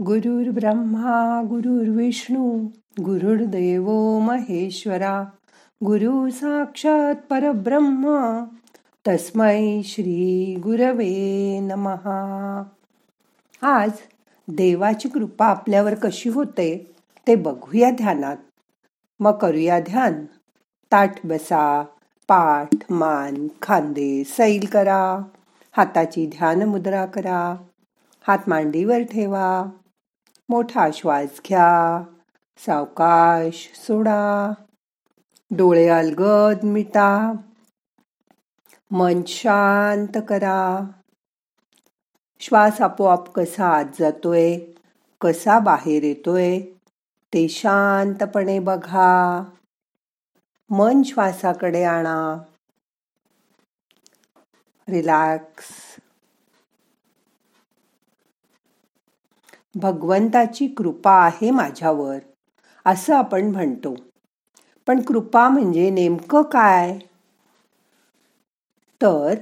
ब्रह्मा 0.00 1.42
गुरुर्विष्णू 1.42 2.66
गुरुर्देव 3.00 4.18
महेश्वरा 4.18 5.24
गुरु 5.84 6.30
साक्षात 6.30 7.14
परब्रह्म 7.30 8.06
तस्मै 9.08 9.82
श्री 9.84 10.54
गुरवे 10.62 11.58
नमहा 11.60 12.62
आज 13.62 13.90
देवाची 14.48 15.08
कृपा 15.08 15.46
आपल्यावर 15.46 15.94
कशी 15.94 16.28
होते 16.28 16.96
ते 17.26 17.34
बघूया 17.34 17.90
ध्यानात. 17.90 18.36
मग 19.20 19.38
करूया 19.38 19.80
ध्यान. 19.80 20.24
ताठ 20.92 21.26
बसा 21.26 21.82
पाठ 22.28 22.68
मान 22.90 23.48
खांदे 23.62 24.24
सैल 24.24 24.66
करा. 24.72 25.22
हाताची 25.76 26.26
ध्यान 26.26 26.62
मुद्रा 26.62 27.06
करा. 27.06 27.56
हात 28.26 28.38
मांडीवर 28.46 29.02
ठेवा. 29.02 29.66
मोठा 30.48 30.88
श्वास 30.92 31.40
घ्या 31.48 32.02
सावकाश 32.58 33.72
सोडा 33.74 34.52
डोळे 35.50 35.88
अलगद 35.88 36.64
मिटा 36.64 37.32
मन 38.90 39.22
शांत 39.26 40.22
करा. 40.28 40.80
श्वास 42.40 42.80
आपोआप 42.80 43.32
कसा 43.32 43.68
आत 43.68 43.84
जातोय 44.00 44.58
कसा 45.20 45.58
बाहेर 45.58 46.02
येतोय 46.02 46.60
ते 47.34 47.48
शांतपणे 47.48 48.58
बघा. 48.58 49.44
मन 50.70 51.02
श्वासाकडे 51.02 51.84
आणा. 51.84 52.38
रिलॅक्स. 54.88 55.85
भगवंताची 59.76 60.66
कृपा 60.66 61.12
आहे 61.12 61.50
माझ्यावर 61.50 62.18
असं 62.86 63.14
आपण 63.14 63.44
म्हणतो. 63.44 63.94
पण 64.86 65.02
कृपा 65.02 65.48
म्हणजे 65.48 65.90
नेमकं 65.90 66.42
काय? 66.42 66.98
तर 69.02 69.34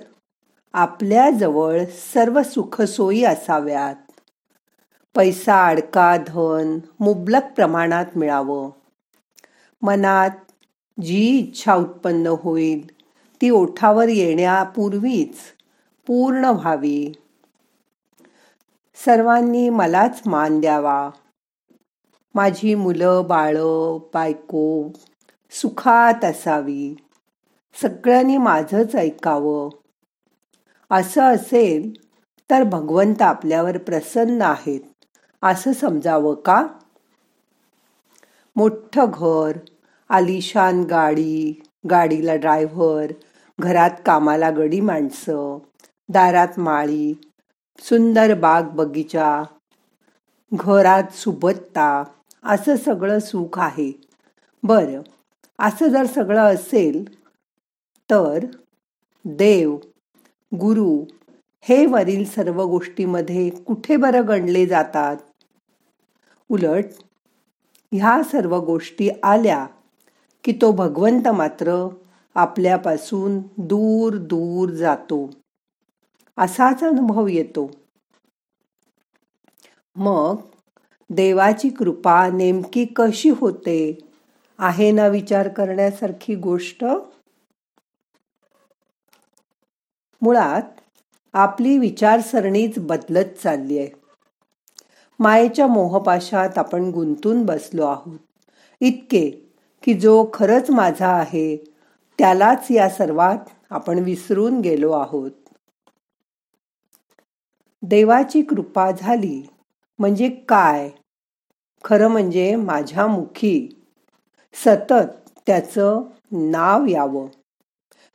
आपल्याजवळ 0.73 1.81
सर्व 2.15 2.43
सुखसोयी 2.43 3.25
असाव्यात. 3.25 4.21
पैसा 5.15 5.67
अडका 5.67 6.17
धन 6.17 6.79
मुबलक 7.01 7.43
प्रमाणात 7.57 8.07
मिळावं. 8.17 8.71
मनात 9.83 10.31
जी 11.03 11.39
इच्छा 11.39 11.75
उत्पन्न 11.75 12.27
होईल 12.27 12.91
ती 13.41 13.51
ओठावर 13.51 14.09
येण्यापूर्वीच 14.09 15.37
पूर्ण 16.07 16.45
व्हावी. 16.45 17.13
सर्वांनी 18.97 19.69
मलाच 19.69 20.23
मान 20.27 20.61
द्यावा. 20.61 21.11
माझी 22.35 22.75
मुलं 22.75 23.23
बाळं 23.27 23.99
बायको 24.15 24.89
सुखात 25.51 26.25
असावी. 26.25 26.97
सगळ्यांनी 27.83 28.37
माझंच 28.37 28.97
ऐकावं. 28.97 29.69
असं 30.91 31.23
असेल 31.23 31.93
तर 32.51 32.63
भगवंत 32.63 33.23
आपल्यावर 33.23 33.79
प्रसन्न 33.79 34.43
आहेत 34.43 34.81
असं 35.43 35.73
समजावं 35.73 36.35
का? 36.35 36.67
मोठं 38.57 39.07
घर 39.15 39.57
आलिशान 40.09 40.83
गाडी 40.83 41.63
गाडीला 41.91 42.37
ड्रायव्हर 42.37 43.13
घरात 43.59 43.91
कामाला 44.07 44.51
गडी 44.51 44.81
माणसं 44.81 45.59
दारात 46.09 46.59
माळी 46.59 47.21
सुंदर 47.79 48.35
बाग 48.35 48.63
बगीचा 48.63 49.43
घरात 50.53 51.13
सुबत्ता 51.13 52.05
असं 52.45 52.77
सगळं 52.77 53.19
सुख 53.19 53.59
आहे. 53.59 53.93
बरं 54.63 55.03
असं 55.59 55.89
जर 55.89 56.07
सगळं 56.07 56.55
असेल 56.55 57.05
तर 58.11 58.45
देव 59.25 59.77
गुरु 60.53 61.05
हे 61.61 61.87
वरील 61.87 62.25
सर्व 62.25 62.63
गोष्टीमध्ये 62.65 63.51
कुठे 63.51 63.97
बरं 63.97 64.29
गणले 64.29 64.67
जातात? 64.67 65.17
उलट 66.51 66.85
ह्या 67.93 68.23
सर्व 68.23 68.59
गोष्टी 68.61 69.09
आल्या 69.23 69.67
की 70.45 70.53
तो 70.53 70.73
भगवंत 70.73 71.29
मात्र 71.29 71.89
आपल्यापासून 72.35 73.39
दूर 73.59 74.17
दूर 74.17 74.71
जातो. 74.71 75.31
असाच 76.39 76.85
अनुभव 76.85 77.27
येतो. 77.27 77.71
मग 79.97 80.37
देवाची 81.11 81.69
कृपा 81.69 82.29
नेमकी 82.29 82.85
कशी 82.97 83.31
होते? 83.31 83.99
आहे 84.59 84.91
ना 84.93 85.07
विचार 85.07 85.49
करण्यासारखी 85.49 86.35
गोष्ट? 86.35 86.85
मुळात 90.23 90.63
आपली 91.33 91.79
विचारसरणीच 91.79 92.79
बदलत 92.79 93.43
चालली 93.43 93.79
आहे. 93.79 93.89
मायेच्या 95.19 95.67
मोहपाशात 95.67 96.59
आपण 96.59 96.91
गुंतून 96.91 97.47
बसलो 97.47 97.87
आहोत. 97.87 98.19
इतके 98.81 99.31
की 99.83 99.95
जो 99.95 100.31
खरच 100.35 100.71
माझा 100.71 101.09
आहे 101.09 101.57
त्यालाच 102.19 102.67
या 102.71 102.89
सर्वात 102.89 103.39
आपण 103.71 103.99
विसरून 103.99 104.61
गेलो 104.61 104.93
आहोत. 104.93 105.31
देवाची 107.89 108.43
कृपा 108.43 108.91
झाली. 108.91 109.47
म्हणजे 109.99 110.29
काय? 110.29 110.91
खरं 111.85 112.09
म्हणजे 112.09 112.57
माझ्या 112.57 113.07
मुखी. 113.07 113.69
सतत 114.55 115.31
त्याचं 115.47 116.03
नाव 116.33 116.87
यावं. 116.87 117.27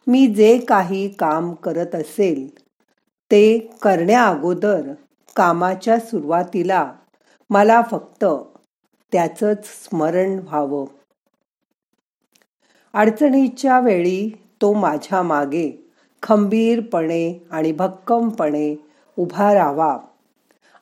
मी 0.07 0.27
जे 0.27 0.57
काही 0.57 1.09
काम 1.09 1.53
करत 1.53 1.95
असेल 1.95 2.59
ते 3.31 3.57
करण्या 3.81 4.25
अगोदर 4.25 4.81
कामाच्या 5.35 5.99
सुरुवातीला 5.99 6.93
मला 7.49 7.81
फक्त 7.91 8.25
त्याचंच 9.11 9.65
स्मरण 9.65 10.39
व्हावं. 10.39 10.85
अडचणीच्या 12.93 13.79
वेळी 13.79 14.29
तो 14.61 14.73
माझ्या 14.73 15.21
मागे 15.21 15.89
खंबीरपणे 16.23 17.47
आणि 17.51 17.71
भक्कमपणे 17.71 18.88
उभा 19.19 19.53
राहावा. 19.53 19.97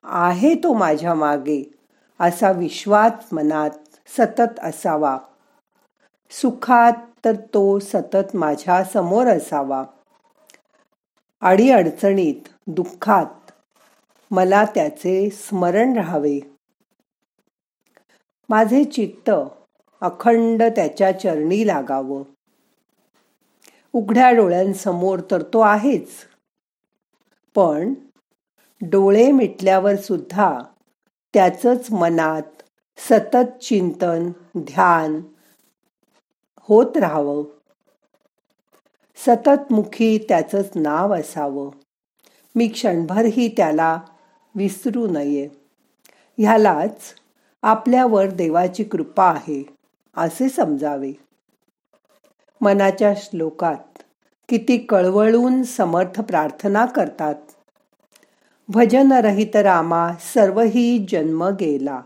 आहे 0.03 0.55
तो 0.55 0.73
माझ्या 0.73 1.13
मागे 1.13 1.71
असा 2.19 2.51
विश्वास 2.51 3.33
मनात 3.33 3.69
सतत 4.07 4.59
असावा. 4.59 5.17
सुखात 6.31 6.93
तर 7.25 7.35
तो 7.35 7.79
सतत 7.79 8.35
माझ्यासमोर 8.35 9.27
असावा. 9.27 9.83
अडीअडचणीत 11.41 12.49
दुःखात 12.67 13.51
मला 14.31 14.65
त्याचे 14.65 15.29
स्मरण 15.29 15.93
राहावे. 15.93 16.39
माझे 18.49 18.83
चित्त 18.83 19.31
अखंड 20.01 20.63
त्याच्या 20.63 21.19
चरणी 21.19 21.67
लागावं. 21.67 22.23
उघड्या 23.93 24.31
डोळ्यांसमोर 24.31 25.19
तर 25.31 25.41
तो 25.41 25.59
आहेच. 25.59 26.09
पण 27.55 27.93
डोळे 28.81 29.31
मिटल्यावर 29.31 29.95
सुद्धा 29.95 30.59
त्याचंच 31.33 31.91
मनात 31.91 32.41
सतत 32.97 33.63
चिंतन 33.63 34.31
ध्यान 34.57 35.21
होत 36.59 36.97
राहावं. 36.97 37.43
सतत 39.15 39.73
मुखी 39.73 40.17
त्याचंच 40.17 40.69
नाव 40.75 41.19
असावं. 41.19 41.71
मी 42.55 42.67
क्षणभरही 42.67 43.53
त्याला 43.57 44.01
विसरू 44.55 45.07
नये. 45.07 45.49
ह्यालाच 46.37 47.15
आपल्यावर 47.61 48.27
देवाची 48.27 48.83
कृपा 48.83 49.31
आहे 49.31 49.65
असे 50.17 50.49
समजावे. 50.49 51.13
मनाच्या 52.61 53.13
श्लोकात 53.17 54.01
किती 54.49 54.77
कळवळून 54.77 55.63
समर्थ 55.63 56.21
प्रार्थना 56.21 56.85
करतात. 56.85 57.35
भजन 58.69 59.13
रहित 59.13 59.55
रामा 59.55 60.13
सर्वही 60.33 61.05
जन्म 61.09 61.49
गेला. 61.49 62.01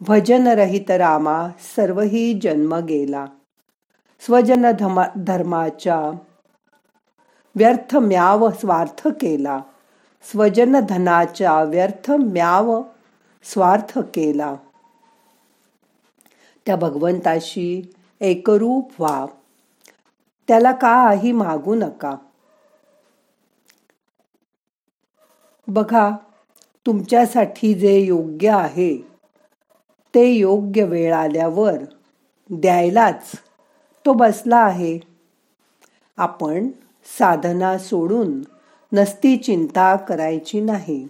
भजन 0.00 0.46
रहित 0.46 0.90
रामा 0.90 1.48
सर्वही 1.76 2.38
जन्म 2.42 2.76
गेला. 2.76 3.26
स्वजन 4.20 4.66
धर्माच्या 5.16 6.18
व्यर्थ 7.54 7.96
म्याव 7.96 8.50
स्वार्थ 8.50 9.08
केला. 9.08 9.60
स्वजन 10.22 10.76
धनाच्या 10.88 11.62
व्यर्थ 11.62 12.10
म्याव 12.10 12.82
स्वार्थ 13.44 13.98
केला. 13.98 14.54
त्या 16.66 16.76
भगवंताशी 16.76 17.92
एकरूप 18.20 19.02
व्हा. 19.02 19.26
त्याला 20.48 20.72
काही 20.72 21.32
मागू 21.32 21.74
नका. 21.74 22.14
बघा 25.68 26.10
तुमच्यासाठी 26.86 27.74
जे 27.74 27.98
योग्य 27.98 28.50
आहे 28.50 28.96
ते 30.14 30.24
योग्य 30.24 30.84
वेळ 30.84 31.14
आल्यावर 31.14 31.74
द्यायलाच 32.50 33.32
तो 34.06 34.12
बसला 34.12 34.56
आहे. 34.56 34.98
आपण 36.16 36.68
साधना 37.18 37.78
सोडून 37.78 38.42
नसती 38.92 39.36
चिंता 39.36 39.96
करायची 39.96 40.60
नाही. 40.60 41.08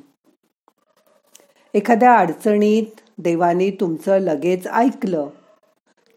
एखाद्या 1.75 2.17
अडचणीत 2.17 3.01
देवाने 3.19 3.71
तुमचं 3.71 4.19
लगेच 4.19 4.67
ऐकलं 4.67 5.29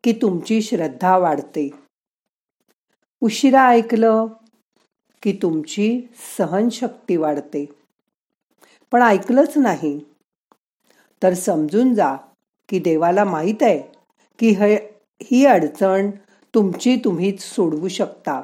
की 0.03 0.11
तुमची 0.11 0.61
श्रद्धा 0.61 1.17
वाढते. 1.17 1.69
उशिरा 3.21 3.67
ऐकलं 3.67 4.27
की 5.23 5.39
तुमची 5.41 6.01
सहनशक्ती 6.37 7.15
वाढते. 7.15 7.80
पण 8.91 9.01
ऐकलंच 9.01 9.57
नाही. 9.57 9.99
तर 11.23 11.33
समजून 11.33 11.93
जा 11.93 12.15
की 12.69 12.79
देवाला 12.79 13.23
माहीत 13.23 13.63
आहे 13.63 13.79
की 14.39 14.49
हे 14.49 14.75
ही 15.23 15.45
अडचण 15.45 16.09
तुमची 16.55 16.95
तुम्हीच 16.95 17.41
सोडवू 17.41 17.87
शकता. 17.87 18.41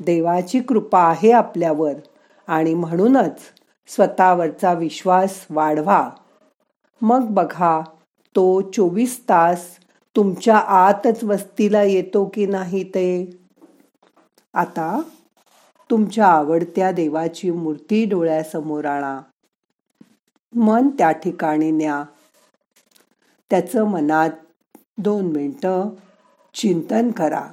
देवाची 0.00 0.60
कृपा 0.60 1.02
आहे 1.02 1.32
आपल्यावर 1.32 1.92
आणि 2.46 2.74
म्हणूनच 2.74 3.40
स्वतःवरचा 3.88 4.72
विश्वास 4.72 5.46
वाढवा. 5.50 6.10
मग 7.00 7.20
बघा 7.20 7.80
तो 8.36 8.60
चोवीस 8.70 9.20
तास 9.28 9.66
तुमच्या 10.16 10.56
आतच 10.56 11.24
वस्तीला 11.24 11.82
येतो 11.82 12.30
की 12.34 12.46
नाही 12.46 12.84
ते? 12.84 13.40
आता 14.54 15.00
तुमच्या 15.92 16.26
आवडत्या 16.26 16.92
देवाची 16.92 17.50
मूर्ती 17.50 18.04
डोळ्यासमोर 18.04 18.84
आणा. 18.84 19.20
मन 20.54 20.88
त्या 20.88 21.12
ठिकाणी 21.12 21.70
न्या. 21.70 22.04
त्याचं 23.50 23.84
मनात 23.84 24.30
दोन 24.98 25.24
मिनटं 25.24 25.88
चिंतन 26.54 27.10
करा. 27.10 27.46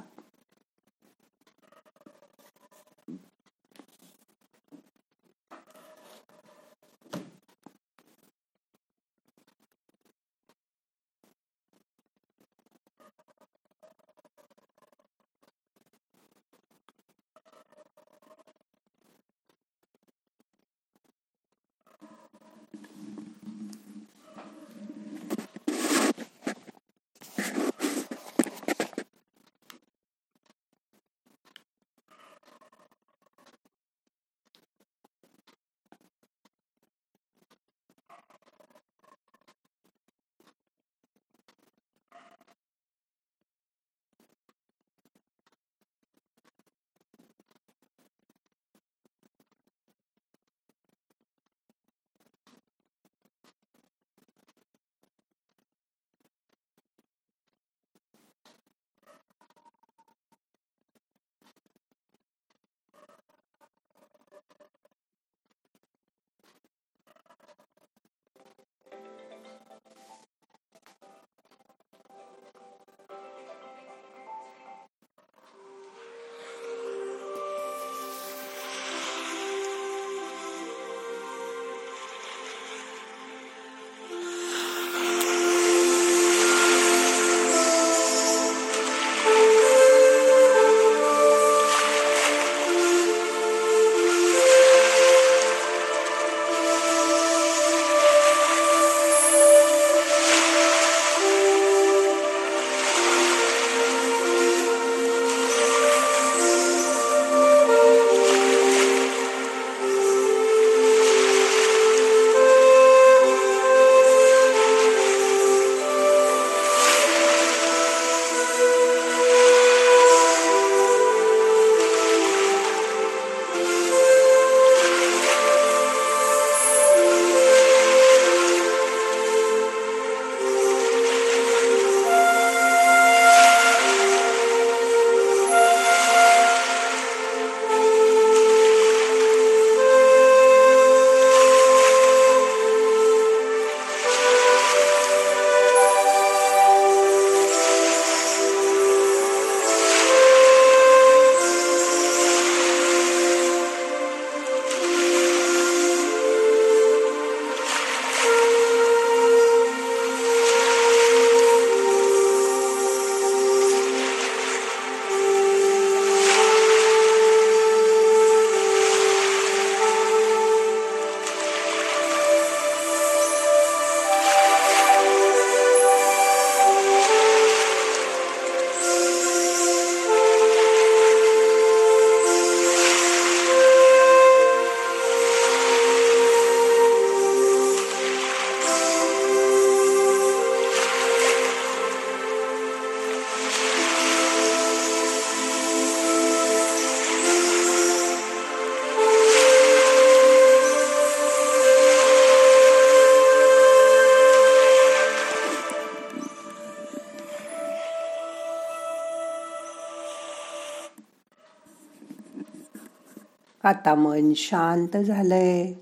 आता 213.70 213.94
मन 213.94 214.32
शांत 214.36 214.96
झालंय. 214.96 215.72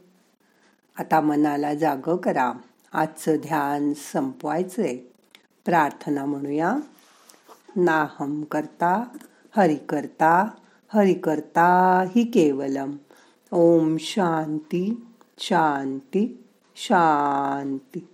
आता 0.98 1.20
मनाला 1.20 1.74
जाग 1.74 2.16
करा. 2.16 2.52
आजचं 2.92 3.36
ध्यान 3.36 3.92
संपवायचंय. 4.12 4.96
प्रार्थना 5.64 6.24
म्हणूया. 6.24 6.76
नाहम 7.76 8.44
करता 8.44 9.04
हरि 9.56 9.76
करता 9.76 10.48
हरि 10.94 11.14
करता 11.14 12.04
हि 12.16 12.24
केवलम. 12.24 12.96
ओम 13.52 13.96
शांती 14.00 15.06
शांती 15.38 16.44
शांती. 16.76 18.08